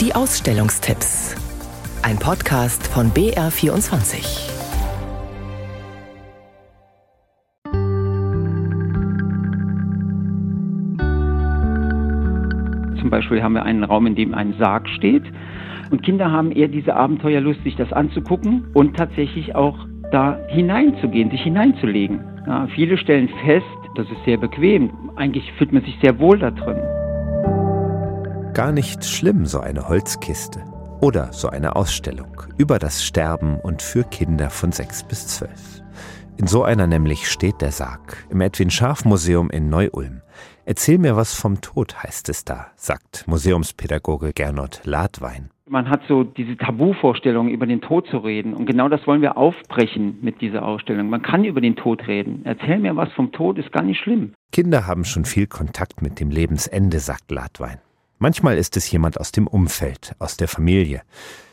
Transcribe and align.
Die 0.00 0.14
Ausstellungstipps. 0.14 1.34
Ein 2.04 2.20
Podcast 2.20 2.86
von 2.86 3.10
BR24. 3.10 4.48
Zum 13.00 13.10
Beispiel 13.10 13.42
haben 13.42 13.54
wir 13.54 13.64
einen 13.64 13.82
Raum, 13.82 14.06
in 14.06 14.14
dem 14.14 14.34
ein 14.34 14.54
Sarg 14.60 14.88
steht. 14.90 15.24
Und 15.90 16.04
Kinder 16.04 16.30
haben 16.30 16.52
eher 16.52 16.68
diese 16.68 16.94
Abenteuerlust, 16.94 17.64
sich 17.64 17.74
das 17.74 17.92
anzugucken 17.92 18.68
und 18.74 18.96
tatsächlich 18.96 19.56
auch 19.56 19.76
da 20.12 20.38
hineinzugehen, 20.46 21.32
sich 21.32 21.42
hineinzulegen. 21.42 22.20
Ja, 22.46 22.68
viele 22.68 22.98
stellen 22.98 23.28
fest, 23.44 23.66
das 23.96 24.06
ist 24.08 24.24
sehr 24.24 24.36
bequem. 24.36 24.92
Eigentlich 25.16 25.52
fühlt 25.54 25.72
man 25.72 25.82
sich 25.82 25.98
sehr 26.00 26.20
wohl 26.20 26.38
da 26.38 26.52
drin. 26.52 26.78
Gar 28.58 28.72
nicht 28.72 29.04
schlimm, 29.04 29.46
so 29.46 29.60
eine 29.60 29.88
Holzkiste. 29.88 30.64
Oder 31.00 31.32
so 31.32 31.48
eine 31.48 31.76
Ausstellung 31.76 32.42
über 32.56 32.80
das 32.80 33.04
Sterben 33.04 33.60
und 33.60 33.82
für 33.82 34.02
Kinder 34.02 34.50
von 34.50 34.72
sechs 34.72 35.04
bis 35.04 35.28
zwölf. 35.28 35.80
In 36.38 36.48
so 36.48 36.64
einer 36.64 36.88
nämlich 36.88 37.30
steht 37.30 37.60
der 37.60 37.70
Sarg 37.70 38.26
im 38.30 38.40
Edwin 38.40 38.70
Scharf 38.70 39.04
Museum 39.04 39.48
in 39.50 39.70
Neu-Ulm. 39.70 40.22
Erzähl 40.64 40.98
mir 40.98 41.14
was 41.14 41.34
vom 41.34 41.60
Tod, 41.60 42.02
heißt 42.02 42.28
es 42.30 42.44
da, 42.44 42.66
sagt 42.74 43.28
Museumspädagoge 43.28 44.32
Gernot 44.32 44.80
Ladwein. 44.82 45.50
Man 45.68 45.88
hat 45.88 46.00
so 46.08 46.24
diese 46.24 46.56
Tabuvorstellung, 46.56 47.50
über 47.50 47.66
den 47.66 47.80
Tod 47.80 48.08
zu 48.08 48.16
reden. 48.16 48.54
Und 48.54 48.66
genau 48.66 48.88
das 48.88 49.06
wollen 49.06 49.22
wir 49.22 49.36
aufbrechen 49.36 50.18
mit 50.20 50.40
dieser 50.40 50.66
Ausstellung. 50.66 51.08
Man 51.10 51.22
kann 51.22 51.44
über 51.44 51.60
den 51.60 51.76
Tod 51.76 52.08
reden. 52.08 52.40
Erzähl 52.42 52.80
mir 52.80 52.96
was 52.96 53.12
vom 53.12 53.30
Tod, 53.30 53.56
ist 53.56 53.70
gar 53.70 53.84
nicht 53.84 54.00
schlimm. 54.00 54.32
Kinder 54.50 54.88
haben 54.88 55.04
schon 55.04 55.24
viel 55.24 55.46
Kontakt 55.46 56.02
mit 56.02 56.18
dem 56.18 56.30
Lebensende, 56.30 56.98
sagt 56.98 57.30
Ladwein. 57.30 57.78
Manchmal 58.18 58.58
ist 58.58 58.76
es 58.76 58.90
jemand 58.90 59.20
aus 59.20 59.32
dem 59.32 59.46
Umfeld, 59.46 60.14
aus 60.18 60.36
der 60.36 60.48
Familie. 60.48 61.02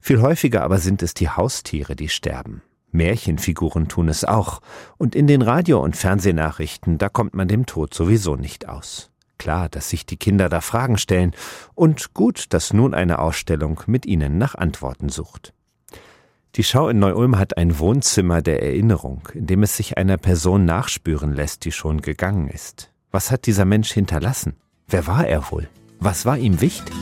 Viel 0.00 0.20
häufiger 0.20 0.62
aber 0.62 0.78
sind 0.78 1.02
es 1.02 1.14
die 1.14 1.28
Haustiere, 1.28 1.96
die 1.96 2.08
sterben. 2.08 2.62
Märchenfiguren 2.90 3.88
tun 3.88 4.08
es 4.08 4.24
auch. 4.24 4.60
Und 4.96 5.14
in 5.14 5.26
den 5.26 5.42
Radio- 5.42 5.82
und 5.82 5.96
Fernsehnachrichten, 5.96 6.98
da 6.98 7.08
kommt 7.08 7.34
man 7.34 7.48
dem 7.48 7.66
Tod 7.66 7.94
sowieso 7.94 8.36
nicht 8.36 8.68
aus. 8.68 9.10
Klar, 9.38 9.68
dass 9.68 9.88
sich 9.88 10.04
die 10.04 10.16
Kinder 10.16 10.48
da 10.48 10.60
Fragen 10.60 10.98
stellen 10.98 11.32
und 11.74 12.12
gut, 12.12 12.46
dass 12.50 12.72
nun 12.72 12.92
eine 12.92 13.20
Ausstellung 13.20 13.80
mit 13.86 14.04
ihnen 14.04 14.36
nach 14.36 14.54
Antworten 14.56 15.10
sucht. 15.10 15.52
Die 16.56 16.64
Schau 16.64 16.88
in 16.88 16.98
Neu-Ulm 16.98 17.38
hat 17.38 17.56
ein 17.56 17.78
Wohnzimmer 17.78 18.42
der 18.42 18.62
Erinnerung, 18.62 19.28
in 19.34 19.46
dem 19.46 19.62
es 19.62 19.76
sich 19.76 19.96
einer 19.96 20.16
Person 20.16 20.64
nachspüren 20.64 21.32
lässt, 21.32 21.64
die 21.64 21.72
schon 21.72 22.02
gegangen 22.02 22.48
ist. 22.48 22.90
Was 23.12 23.30
hat 23.30 23.46
dieser 23.46 23.64
Mensch 23.64 23.92
hinterlassen? 23.92 24.56
Wer 24.88 25.06
war 25.06 25.26
er 25.26 25.50
wohl? 25.52 25.68
Was 26.00 26.24
war 26.24 26.38
ihm 26.38 26.60
wichtig? 26.60 26.94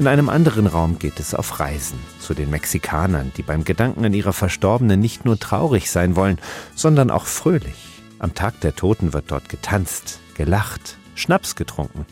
In 0.00 0.08
einem 0.08 0.28
anderen 0.28 0.66
Raum 0.66 0.98
geht 0.98 1.20
es 1.20 1.32
auf 1.32 1.60
Reisen 1.60 1.98
zu 2.18 2.34
den 2.34 2.50
Mexikanern, 2.50 3.32
die 3.36 3.42
beim 3.42 3.64
Gedanken 3.64 4.04
an 4.04 4.12
ihre 4.12 4.32
Verstorbenen 4.32 4.98
nicht 4.98 5.24
nur 5.24 5.38
traurig 5.38 5.90
sein 5.90 6.16
wollen, 6.16 6.38
sondern 6.74 7.10
auch 7.10 7.24
fröhlich. 7.26 8.02
Am 8.18 8.34
Tag 8.34 8.60
der 8.62 8.74
Toten 8.74 9.12
wird 9.12 9.30
dort 9.30 9.48
getanzt, 9.48 10.18
gelacht, 10.34 10.98
Schnaps 11.14 11.54
getrunken. 11.54 12.04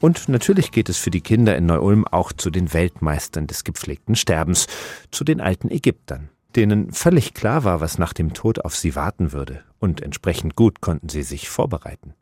Und 0.00 0.28
natürlich 0.30 0.72
geht 0.72 0.88
es 0.88 0.96
für 0.96 1.10
die 1.10 1.20
Kinder 1.20 1.56
in 1.56 1.66
Neu-Ulm 1.66 2.06
auch 2.06 2.32
zu 2.32 2.50
den 2.50 2.72
Weltmeistern 2.72 3.46
des 3.46 3.64
gepflegten 3.64 4.16
Sterbens, 4.16 4.66
zu 5.10 5.24
den 5.24 5.40
alten 5.42 5.70
Ägyptern, 5.70 6.30
denen 6.56 6.92
völlig 6.92 7.34
klar 7.34 7.64
war, 7.64 7.80
was 7.82 7.98
nach 7.98 8.14
dem 8.14 8.32
Tod 8.32 8.64
auf 8.64 8.74
sie 8.74 8.96
warten 8.96 9.32
würde, 9.32 9.62
und 9.78 10.00
entsprechend 10.00 10.56
gut 10.56 10.80
konnten 10.80 11.10
sie 11.10 11.22
sich 11.22 11.48
vorbereiten. 11.48 12.14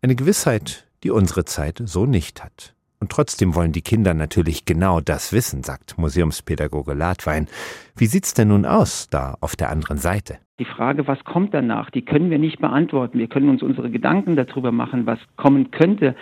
Eine 0.00 0.14
Gewissheit, 0.14 0.86
die 1.02 1.10
unsere 1.10 1.44
Zeit 1.44 1.82
so 1.84 2.06
nicht 2.06 2.44
hat. 2.44 2.76
Und 3.00 3.10
trotzdem 3.10 3.56
wollen 3.56 3.72
die 3.72 3.82
Kinder 3.82 4.14
natürlich 4.14 4.64
genau 4.64 5.00
das 5.00 5.32
wissen, 5.32 5.64
sagt 5.64 5.98
Museumspädagoge 5.98 6.94
Ladwein. 6.94 7.48
Wie 7.96 8.06
sieht's 8.06 8.32
denn 8.32 8.48
nun 8.48 8.64
aus 8.64 9.08
da 9.10 9.36
auf 9.40 9.56
der 9.56 9.70
anderen 9.70 9.98
Seite? 9.98 10.38
Die 10.60 10.64
Frage, 10.64 11.08
was 11.08 11.24
kommt 11.24 11.52
danach, 11.52 11.90
die 11.90 12.04
können 12.04 12.30
wir 12.30 12.38
nicht 12.38 12.60
beantworten. 12.60 13.18
Wir 13.18 13.26
können 13.26 13.48
uns 13.48 13.60
unsere 13.60 13.90
Gedanken 13.90 14.36
darüber 14.36 14.70
machen, 14.70 15.04
was 15.06 15.18
kommen 15.36 15.72
könnte. 15.72 16.14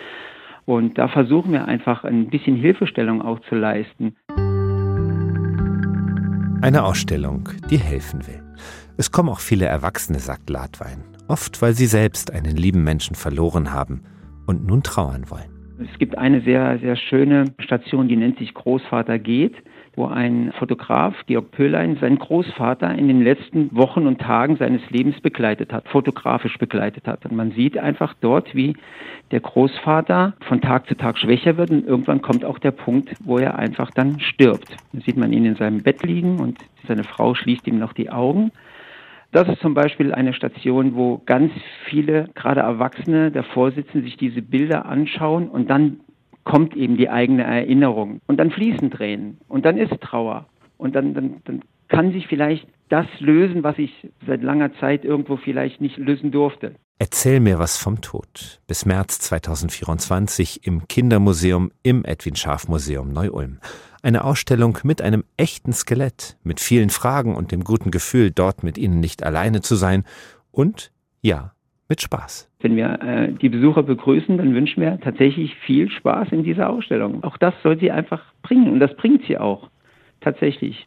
Und 0.65 0.97
da 0.97 1.07
versuchen 1.07 1.51
wir 1.51 1.65
einfach 1.65 2.03
ein 2.03 2.31
bisschen 2.31 2.55
Hilfestellung 2.55 3.21
auch 3.21 3.41
zu 3.41 3.53
leisten. 3.53 4.15
Eine 6.63 6.83
Ausstellung, 6.83 7.49
die 7.69 7.77
helfen 7.77 8.25
will. 8.25 8.41
Es 8.97 9.11
kommen 9.11 9.29
auch 9.29 9.39
viele 9.39 9.65
Erwachsene, 9.65 10.17
sagt 10.17 10.49
Ladwein. 10.49 11.03
Oft, 11.27 11.61
weil 11.61 11.73
sie 11.73 11.87
selbst 11.87 12.31
einen 12.31 12.55
lieben 12.55 12.83
Menschen 12.83 13.15
verloren 13.15 13.73
haben 13.73 14.03
und 14.45 14.65
nun 14.65 14.81
trauern 14.81 15.29
wollen. 15.29 15.57
Es 15.79 15.99
gibt 15.99 16.17
eine 16.17 16.41
sehr, 16.41 16.79
sehr 16.79 16.95
schöne 16.95 17.53
Station, 17.59 18.07
die 18.07 18.15
nennt 18.15 18.39
sich 18.39 18.53
Großvater 18.53 19.19
geht, 19.19 19.53
wo 19.95 20.05
ein 20.05 20.53
Fotograf, 20.57 21.13
Georg 21.25 21.51
Pöhlein, 21.51 21.97
seinen 21.99 22.17
Großvater 22.17 22.95
in 22.95 23.07
den 23.07 23.21
letzten 23.21 23.75
Wochen 23.75 24.07
und 24.07 24.19
Tagen 24.19 24.55
seines 24.57 24.81
Lebens 24.89 25.19
begleitet 25.21 25.73
hat, 25.73 25.87
fotografisch 25.89 26.57
begleitet 26.57 27.07
hat. 27.07 27.25
Und 27.25 27.35
man 27.35 27.51
sieht 27.51 27.77
einfach 27.77 28.13
dort, 28.21 28.55
wie 28.55 28.75
der 29.31 29.41
Großvater 29.41 30.33
von 30.47 30.61
Tag 30.61 30.87
zu 30.87 30.95
Tag 30.95 31.17
schwächer 31.17 31.57
wird 31.57 31.71
und 31.71 31.85
irgendwann 31.85 32.21
kommt 32.21 32.45
auch 32.45 32.59
der 32.59 32.71
Punkt, 32.71 33.09
wo 33.23 33.37
er 33.37 33.59
einfach 33.59 33.91
dann 33.91 34.19
stirbt. 34.19 34.75
Dann 34.93 35.01
sieht 35.01 35.17
man 35.17 35.33
ihn 35.33 35.45
in 35.45 35.55
seinem 35.55 35.83
Bett 35.83 36.03
liegen 36.03 36.39
und 36.39 36.57
seine 36.87 37.03
Frau 37.03 37.35
schließt 37.35 37.67
ihm 37.67 37.77
noch 37.77 37.93
die 37.93 38.09
Augen. 38.09 38.51
Das 39.31 39.47
ist 39.49 39.59
zum 39.61 39.73
Beispiel 39.73 40.13
eine 40.13 40.33
Station, 40.33 40.95
wo 40.95 41.21
ganz 41.25 41.51
viele, 41.85 42.29
gerade 42.33 42.61
Erwachsene, 42.61 43.31
davor 43.31 43.71
sitzen, 43.71 44.03
sich 44.03 44.17
diese 44.17 44.41
Bilder 44.41 44.85
anschauen 44.85 45.49
und 45.49 45.69
dann 45.69 45.99
kommt 46.43 46.75
eben 46.75 46.95
die 46.95 47.09
eigene 47.09 47.43
Erinnerung. 47.43 48.21
Und 48.25 48.37
dann 48.37 48.51
fließen 48.51 48.89
Tränen 48.89 49.37
und 49.49 49.65
dann 49.65 49.77
ist 49.77 49.99
Trauer. 50.01 50.45
Und 50.77 50.95
dann, 50.95 51.13
dann, 51.13 51.41
dann 51.43 51.61
kann 51.89 52.13
sich 52.13 52.27
vielleicht 52.27 52.67
das 52.89 53.05
lösen, 53.19 53.63
was 53.63 53.77
ich 53.77 53.91
seit 54.25 54.41
langer 54.43 54.73
Zeit 54.79 55.03
irgendwo 55.03 55.35
vielleicht 55.35 55.81
nicht 55.81 55.97
lösen 55.97 56.31
durfte. 56.31 56.75
Erzähl 56.99 57.39
mir 57.39 57.59
was 57.59 57.77
vom 57.77 58.01
Tod. 58.01 58.59
Bis 58.65 58.85
März 58.85 59.19
2024 59.19 60.65
im 60.65 60.87
Kindermuseum 60.87 61.71
im 61.83 62.05
Edwin 62.05 62.35
Scharf 62.35 62.67
Museum 62.67 63.11
Neu-Ulm. 63.11 63.59
Eine 64.03 64.23
Ausstellung 64.23 64.77
mit 64.83 65.01
einem 65.01 65.23
echten 65.37 65.73
Skelett, 65.73 66.37
mit 66.43 66.59
vielen 66.59 66.89
Fragen 66.89 67.35
und 67.35 67.51
dem 67.51 67.63
guten 67.63 67.91
Gefühl, 67.91 68.31
dort 68.31 68.63
mit 68.63 68.77
ihnen 68.77 68.99
nicht 68.99 69.23
alleine 69.23 69.61
zu 69.61 69.75
sein 69.75 70.03
und, 70.51 70.91
ja, 71.21 71.53
mit 71.89 72.01
Spaß. 72.01 72.51
Wenn 72.59 72.75
wir 72.75 73.01
äh, 73.01 73.31
die 73.31 73.49
Besucher 73.49 73.83
begrüßen, 73.83 74.37
dann 74.37 74.53
wünschen 74.53 74.81
wir 74.81 74.99
tatsächlich 74.99 75.55
viel 75.65 75.89
Spaß 75.89 76.29
in 76.31 76.43
dieser 76.43 76.69
Ausstellung. 76.69 77.23
Auch 77.23 77.37
das 77.37 77.53
soll 77.63 77.79
sie 77.79 77.91
einfach 77.91 78.21
bringen 78.41 78.71
und 78.73 78.79
das 78.79 78.95
bringt 78.95 79.23
sie 79.25 79.37
auch 79.37 79.69
tatsächlich. 80.21 80.85